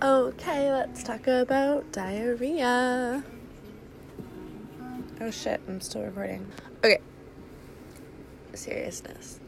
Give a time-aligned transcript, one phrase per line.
[0.00, 3.24] Okay, let's talk about diarrhea.
[5.20, 6.50] Oh shit, I'm still recording.
[6.84, 6.98] Okay.
[8.54, 9.38] Seriousness.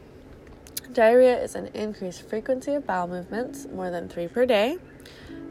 [0.93, 4.77] Diarrhea is an increased frequency of bowel movements, more than three per day,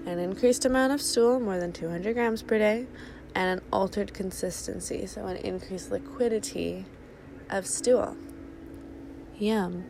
[0.06, 2.86] an increased amount of stool, more than 200 grams per day,
[3.34, 6.86] and an altered consistency, so an increased liquidity
[7.50, 8.16] of stool.
[9.38, 9.84] Yum.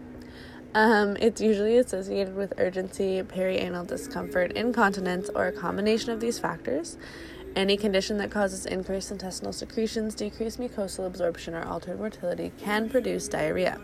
[0.74, 6.98] Um, it's usually associated with urgency, perianal discomfort, incontinence, or a combination of these factors.
[7.54, 13.28] Any condition that causes increased intestinal secretions, decreased mucosal absorption, or altered motility can produce
[13.28, 13.80] diarrhea.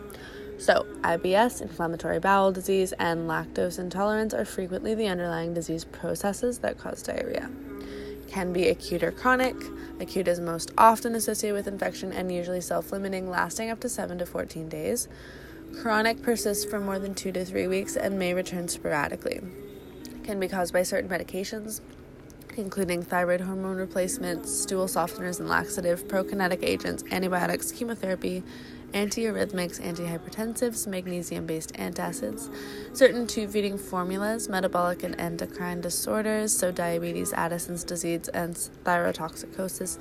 [0.59, 6.77] So, IBS, inflammatory bowel disease, and lactose intolerance are frequently the underlying disease processes that
[6.77, 7.49] cause diarrhea.
[8.29, 9.55] Can be acute or chronic.
[10.01, 14.19] Acute is most often associated with infection and usually self limiting, lasting up to 7
[14.19, 15.09] to 14 days.
[15.79, 19.41] Chronic persists for more than two to three weeks and may return sporadically.
[20.25, 21.81] Can be caused by certain medications,
[22.57, 28.43] including thyroid hormone replacements, stool softeners and laxative, prokinetic agents, antibiotics, chemotherapy,
[28.93, 32.49] antiarrhythmics, antihypertensives, magnesium based antacids,
[32.93, 39.99] certain tube feeding formulas, metabolic and endocrine disorders, so diabetes, Addison's disease, and thyrotoxicosis,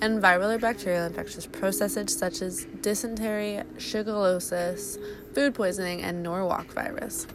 [0.00, 4.98] and viral or bacterial infectious processes such as dysentery, shigellosis,
[5.34, 7.26] food poisoning, and Norwalk virus.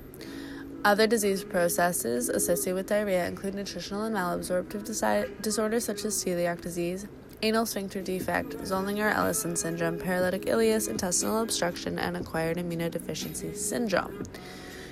[0.85, 6.61] Other disease processes associated with diarrhea include nutritional and malabsorptive disi- disorders such as celiac
[6.61, 7.07] disease,
[7.41, 14.23] anal sphincter defect, Zollinger Ellison syndrome, paralytic ileus, intestinal obstruction, and acquired immunodeficiency syndrome.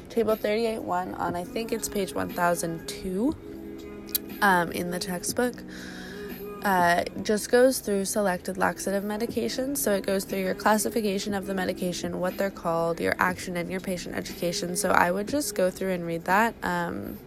[0.09, 3.35] Table 38.1 on, I think it's page 1002
[4.41, 5.55] um, in the textbook.
[6.63, 9.77] Uh, just goes through selected laxative medications.
[9.77, 13.69] So it goes through your classification of the medication, what they're called, your action, and
[13.69, 14.75] your patient education.
[14.75, 16.55] So I would just go through and read that.
[16.63, 17.19] Um,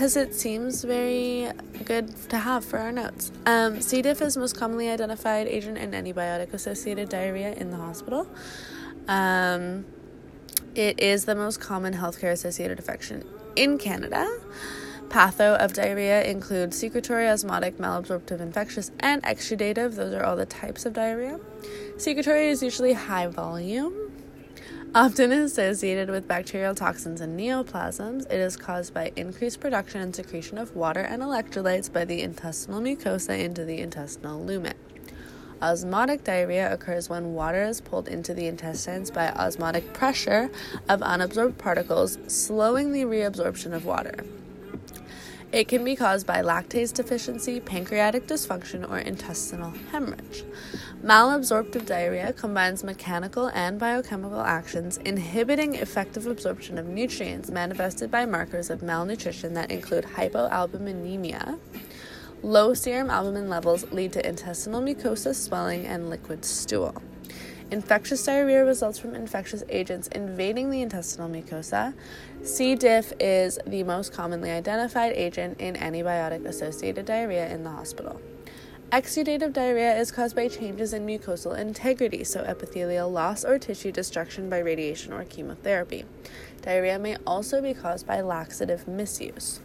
[0.00, 1.46] because it seems very
[1.84, 3.30] good to have for our notes.
[3.44, 4.00] Um, C.
[4.00, 8.26] diff is most commonly identified agent in antibiotic associated diarrhea in the hospital.
[9.08, 9.84] Um,
[10.74, 13.24] it is the most common healthcare associated infection
[13.56, 14.26] in Canada.
[15.10, 19.96] Patho of diarrhea include secretory, osmotic, malabsorptive, infectious, and exudative.
[19.96, 21.38] Those are all the types of diarrhea.
[21.98, 24.10] Secretory is usually high volume
[24.92, 30.58] Often associated with bacterial toxins and neoplasms, it is caused by increased production and secretion
[30.58, 34.74] of water and electrolytes by the intestinal mucosa into the intestinal lumen.
[35.62, 40.50] Osmotic diarrhea occurs when water is pulled into the intestines by osmotic pressure
[40.88, 44.24] of unabsorbed particles, slowing the reabsorption of water.
[45.52, 50.44] It can be caused by lactase deficiency, pancreatic dysfunction, or intestinal hemorrhage.
[51.02, 58.70] Malabsorptive diarrhea combines mechanical and biochemical actions inhibiting effective absorption of nutrients manifested by markers
[58.70, 61.58] of malnutrition that include hypoalbuminemia.
[62.44, 67.02] Low serum albumin levels lead to intestinal mucosa swelling and liquid stool.
[67.70, 71.94] Infectious diarrhea results from infectious agents invading the intestinal mucosa.
[72.42, 72.74] C.
[72.74, 78.20] diff is the most commonly identified agent in antibiotic associated diarrhea in the hospital.
[78.90, 84.50] Exudative diarrhea is caused by changes in mucosal integrity, so epithelial loss or tissue destruction
[84.50, 86.04] by radiation or chemotherapy.
[86.62, 89.60] Diarrhea may also be caused by laxative misuse.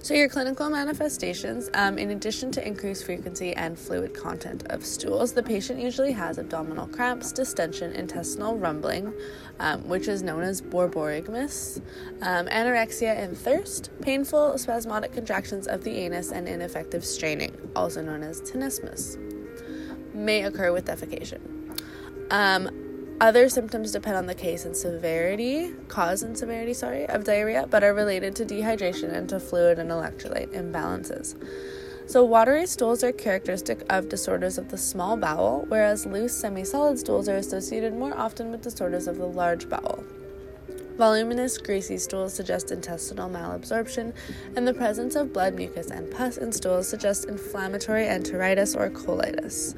[0.00, 5.32] So, your clinical manifestations, um, in addition to increased frequency and fluid content of stools,
[5.32, 9.12] the patient usually has abdominal cramps, distension, intestinal rumbling,
[9.58, 11.82] um, which is known as borborygmus,
[12.22, 18.22] um, anorexia and thirst, painful spasmodic contractions of the anus, and ineffective straining, also known
[18.22, 19.18] as tenesmus,
[20.14, 21.40] may occur with defecation.
[22.30, 22.87] Um,
[23.20, 27.82] other symptoms depend on the case and severity, cause and severity, sorry, of diarrhea, but
[27.82, 31.34] are related to dehydration and to fluid and electrolyte imbalances.
[32.06, 36.98] So, watery stools are characteristic of disorders of the small bowel, whereas loose semi solid
[36.98, 40.04] stools are associated more often with disorders of the large bowel.
[40.96, 44.14] Voluminous, greasy stools suggest intestinal malabsorption,
[44.56, 49.76] and the presence of blood, mucus, and pus in stools suggests inflammatory enteritis or colitis.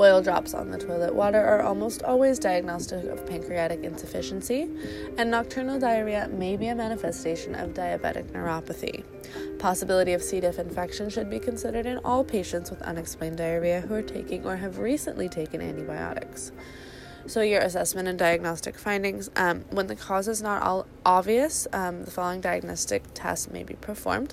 [0.00, 4.70] Oil drops on the toilet water are almost always diagnostic of pancreatic insufficiency,
[5.16, 9.02] and nocturnal diarrhea may be a manifestation of diabetic neuropathy.
[9.58, 10.38] Possibility of C.
[10.38, 14.56] diff infection should be considered in all patients with unexplained diarrhea who are taking or
[14.56, 16.52] have recently taken antibiotics.
[17.26, 19.28] So, your assessment and diagnostic findings.
[19.34, 23.74] Um, when the cause is not all obvious, um, the following diagnostic tests may be
[23.74, 24.32] performed.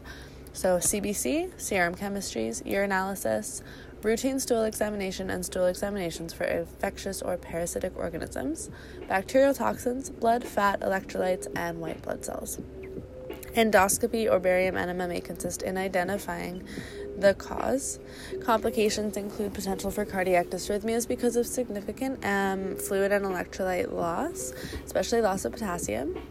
[0.54, 3.62] So, CBC, serum chemistries, urinalysis,
[4.06, 8.70] routine stool examination and stool examinations for infectious or parasitic organisms,
[9.08, 12.60] bacterial toxins, blood, fat, electrolytes, and white blood cells.
[13.56, 16.68] Endoscopy or barium enema may consist in identifying
[17.18, 18.00] the cause.
[18.44, 24.54] Complications include potential for cardiac dysrhythmias because of significant um, fluid and electrolyte loss,
[24.86, 26.22] especially loss of potassium.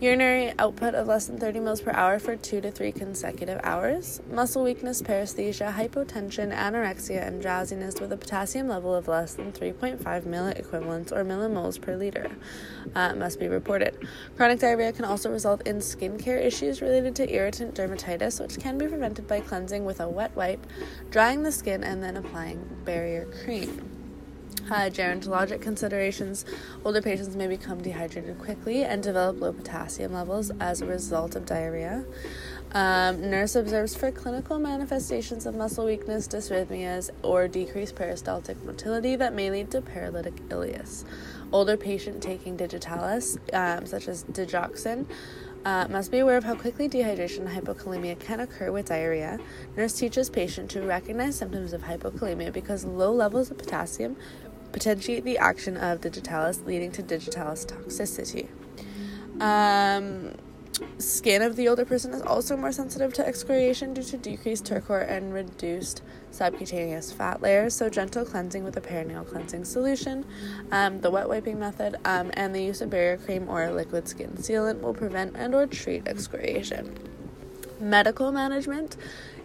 [0.00, 4.22] Urinary output of less than 30 ml per hour for two to three consecutive hours.
[4.30, 9.98] Muscle weakness, paresthesia, hypotension, anorexia, and drowsiness with a potassium level of less than 3.5
[10.22, 12.30] milliequivalents or millimoles per liter
[12.94, 14.06] uh, must be reported.
[14.36, 18.78] Chronic diarrhea can also result in skin care issues related to irritant dermatitis, which can
[18.78, 20.64] be prevented by cleansing with a wet wipe,
[21.10, 23.97] drying the skin, and then applying barrier cream.
[24.70, 26.44] Uh, gerontologic considerations
[26.84, 31.46] older patients may become dehydrated quickly and develop low potassium levels as a result of
[31.46, 32.04] diarrhea.
[32.72, 39.32] Um, nurse observes for clinical manifestations of muscle weakness, dysrhythmias, or decreased peristaltic motility that
[39.32, 41.04] may lead to paralytic ileus.
[41.50, 45.06] Older patient taking digitalis, um, such as digoxin,
[45.64, 49.38] uh, must be aware of how quickly dehydration and hypokalemia can occur with diarrhea.
[49.76, 54.16] Nurse teaches patient to recognize symptoms of hypokalemia because low levels of potassium
[54.72, 58.48] potentiate the action of digitalis, leading to digitalis toxicity.
[59.40, 60.34] Um,
[60.98, 65.08] skin of the older person is also more sensitive to excoriation due to decreased turgor
[65.08, 67.74] and reduced subcutaneous fat layers.
[67.74, 70.24] So, gentle cleansing with a perineal cleansing solution,
[70.70, 74.30] um, the wet wiping method, um, and the use of barrier cream or liquid skin
[74.38, 76.96] sealant will prevent and/or treat excoriation.
[77.80, 78.96] Medical management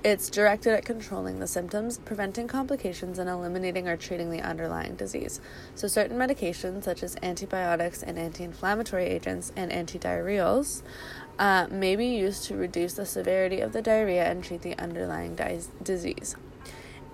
[0.04, 5.40] it's directed at controlling the symptoms, preventing complications, and eliminating or treating the underlying disease.
[5.76, 10.82] So, certain medications, such as antibiotics and anti inflammatory agents and antidiarrheals,
[11.40, 15.36] uh, may be used to reduce the severity of the diarrhea and treat the underlying
[15.36, 16.36] di- disease.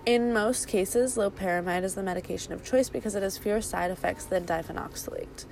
[0.09, 4.25] In most cases, loperamide is the medication of choice because it has fewer side effects
[4.25, 5.45] than diphenoxylate.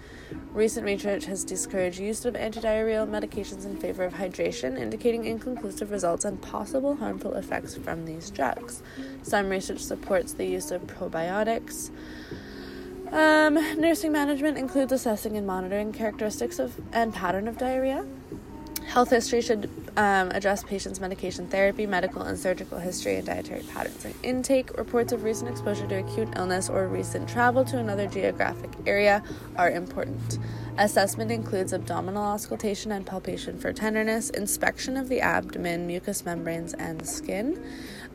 [0.51, 6.25] Recent research has discouraged use of antidiarrheal medications in favor of hydration, indicating inconclusive results
[6.25, 8.81] and possible harmful effects from these drugs.
[9.21, 11.91] Some research supports the use of probiotics.
[13.11, 18.07] Um, nursing management includes assessing and monitoring characteristics of and pattern of diarrhea.
[18.87, 24.05] Health history should um, address patients' medication therapy, medical and surgical history, and dietary patterns
[24.05, 24.77] and intake.
[24.77, 29.23] Reports of recent exposure to acute illness or recent travel to another geographic area
[29.55, 30.37] are important.
[30.77, 37.05] Assessment includes abdominal auscultation and palpation for tenderness, inspection of the abdomen, mucous membranes, and
[37.07, 37.61] skin.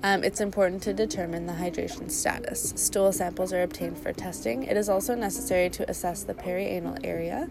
[0.04, 2.72] Um, it's important to determine the hydration status.
[2.75, 4.64] Stool samples are obtained for testing.
[4.64, 7.49] It is also necessary to assess the perianal area.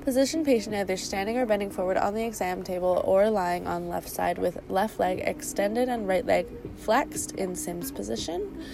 [0.00, 4.08] Position patient either standing or bending forward on the exam table or lying on left
[4.08, 8.64] side with left leg extended and right leg flexed in Sims position.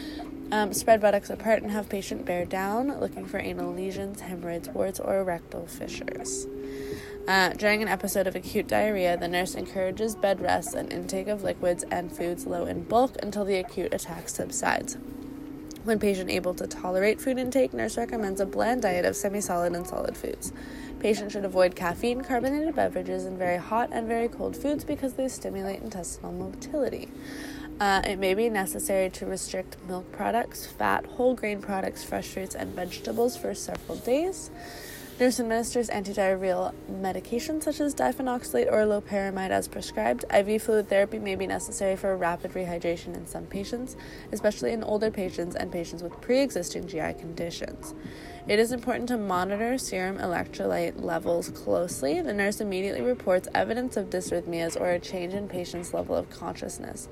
[0.50, 4.98] Um, spread buttocks apart and have patient bear down, looking for anal lesions, hemorrhoids, warts,
[4.98, 6.46] or rectal fissures.
[7.28, 11.42] Uh, during an episode of acute diarrhea, the nurse encourages bed rest and intake of
[11.42, 14.96] liquids and foods low in bulk until the acute attack subsides.
[15.84, 19.86] When patient able to tolerate food intake, nurse recommends a bland diet of semi-solid and
[19.86, 20.54] solid foods.
[21.00, 25.28] Patient should avoid caffeine, carbonated beverages, and very hot and very cold foods because they
[25.28, 27.10] stimulate intestinal motility.
[27.78, 32.54] Uh, it may be necessary to restrict milk products, fat, whole grain products, fresh fruits,
[32.54, 34.50] and vegetables for several days.
[35.18, 40.24] Nurse administers antidiarrheal medication such as diphenoxylate or loperamide as prescribed.
[40.32, 43.96] IV fluid therapy may be necessary for rapid rehydration in some patients,
[44.30, 47.96] especially in older patients and patients with pre existing GI conditions.
[48.46, 52.22] It is important to monitor serum electrolyte levels closely.
[52.22, 57.08] The nurse immediately reports evidence of dysrhythmias or a change in patient's level of consciousness.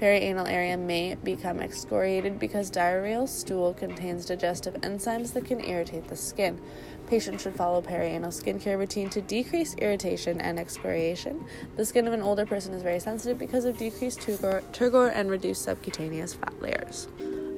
[0.00, 6.16] Perianal area may become excoriated because diarrheal stool contains digestive enzymes that can irritate the
[6.16, 6.60] skin.
[7.06, 11.44] Patients should follow perianal skincare routine to decrease irritation and excoriation.
[11.76, 15.30] The skin of an older person is very sensitive because of decreased turgor, turgor and
[15.30, 17.08] reduced subcutaneous fat layers.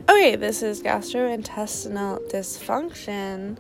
[0.09, 3.57] Okay, this is gastrointestinal dysfunction.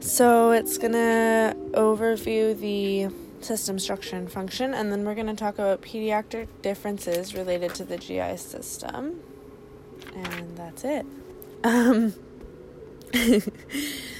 [0.00, 5.82] So it's gonna overview the system structure and function, and then we're gonna talk about
[5.82, 9.20] pediatric differences related to the GI system,
[10.14, 11.06] and that's it.
[11.64, 12.14] Um,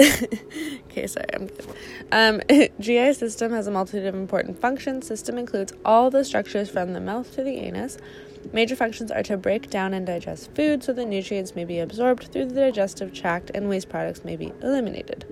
[0.00, 1.66] okay, sorry, I'm good.
[2.10, 2.40] Um,
[2.80, 5.06] GI system has a multitude of important functions.
[5.06, 7.98] System includes all the structures from the mouth to the anus.
[8.52, 12.32] Major functions are to break down and digest food so that nutrients may be absorbed
[12.32, 15.26] through the digestive tract and waste products may be eliminated.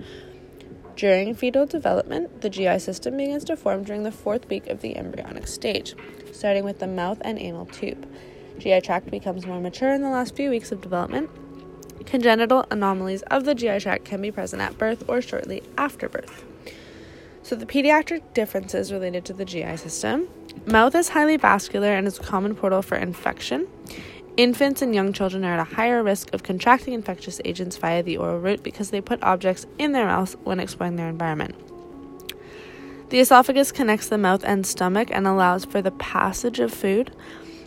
[0.95, 4.97] During fetal development, the GI system begins to form during the fourth week of the
[4.97, 5.95] embryonic stage,
[6.31, 8.07] starting with the mouth and anal tube.
[8.59, 11.29] GI tract becomes more mature in the last few weeks of development
[12.05, 16.45] Congenital anomalies of the GI tract can be present at birth or shortly after birth.
[17.43, 20.29] So, the pediatric differences related to the GI system
[20.65, 23.67] mouth is highly vascular and is a common portal for infection.
[24.37, 28.17] Infants and young children are at a higher risk of contracting infectious agents via the
[28.17, 31.55] oral route because they put objects in their mouth when exploring their environment.
[33.09, 37.11] The esophagus connects the mouth and stomach and allows for the passage of food.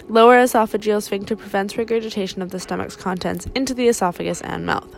[0.09, 4.97] Lower esophageal sphincter prevents regurgitation of the stomach's contents into the esophagus and mouth.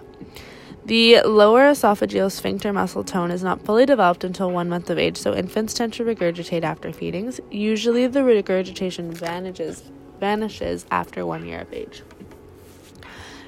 [0.87, 5.17] The lower esophageal sphincter muscle tone is not fully developed until one month of age,
[5.17, 7.41] so infants tend to regurgitate after feedings.
[7.51, 9.83] Usually, the regurgitation vanishes
[10.21, 12.03] vanishes after one year of age.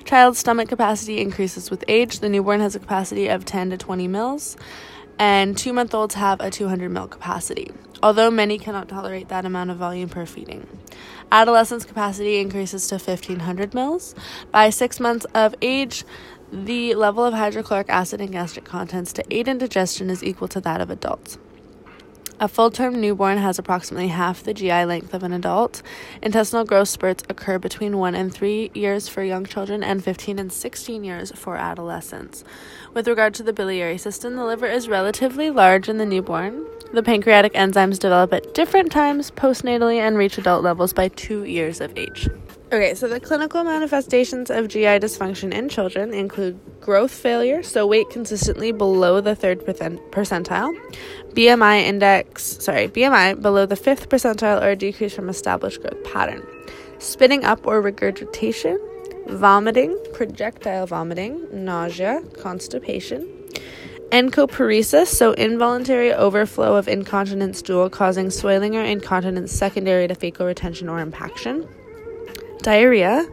[0.05, 2.21] Child's stomach capacity increases with age.
[2.21, 4.57] The newborn has a capacity of 10 to 20 mils,
[5.19, 7.71] and two month olds have a 200 mil capacity,
[8.03, 10.67] although many cannot tolerate that amount of volume per feeding.
[11.33, 14.15] Adolescent's capacity increases to 1500 mils.
[14.53, 16.05] By six months of age,
[16.53, 20.61] the level of hydrochloric acid and gastric contents to aid in digestion is equal to
[20.61, 21.39] that of adults.
[22.39, 25.81] A full term newborn has approximately half the GI length of an adult.
[26.21, 30.53] Intestinal growth spurts occur between 1 and 3 years for young children and 15 and
[30.53, 32.45] 16 years for adolescents.
[32.93, 36.67] With regard to the biliary system, the liver is relatively large in the newborn.
[36.93, 41.81] The pancreatic enzymes develop at different times postnatally and reach adult levels by 2 years
[41.81, 42.29] of age.
[42.73, 48.11] Okay, so the clinical manifestations of GI dysfunction in children include growth failure, so weight
[48.11, 50.77] consistently below the third percentile,
[51.31, 56.45] BMI index, sorry, BMI below the fifth percentile or a decrease from established growth pattern,
[56.99, 58.81] spitting up or regurgitation,
[59.29, 63.29] vomiting, projectile vomiting, nausea, constipation,
[64.11, 70.89] encoparesis, so involuntary overflow of incontinent stool causing swelling or incontinence secondary to fecal retention
[70.89, 71.69] or impaction
[72.67, 73.25] diarrhea,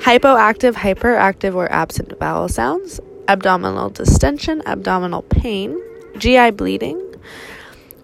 [0.00, 5.80] hypoactive, hyperactive, or absent bowel sounds, abdominal distension, abdominal pain,
[6.18, 7.00] GI bleeding.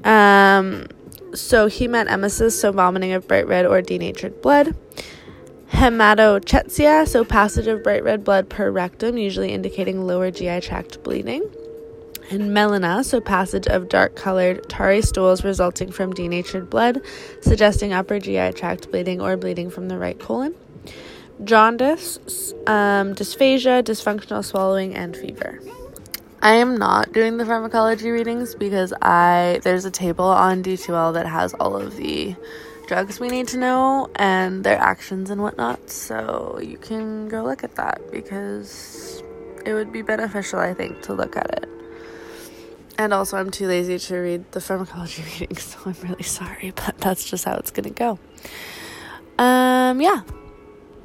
[0.03, 0.87] Um,
[1.35, 4.75] so hematemesis, so vomiting of bright red or denatured blood.
[5.73, 11.43] Hematochezia, so passage of bright red blood per rectum, usually indicating lower GI tract bleeding.
[12.33, 17.03] And melena, so passage of dark colored tarry stools resulting from denatured blood,
[17.43, 20.55] suggesting upper GI tract bleeding or bleeding from the right colon
[21.45, 25.61] jaundice, um, dysphagia, dysfunctional swallowing, and fever.
[26.41, 31.27] I am not doing the pharmacology readings because I there's a table on D2L that
[31.27, 32.35] has all of the
[32.87, 35.91] drugs we need to know and their actions and whatnot.
[35.91, 39.23] So you can go look at that because
[39.67, 41.82] it would be beneficial, I think, to look at it.
[42.99, 46.99] And also, I'm too lazy to read the pharmacology readings, so I'm really sorry, but
[46.99, 48.19] that's just how it's gonna go.
[49.39, 50.23] Um, yeah.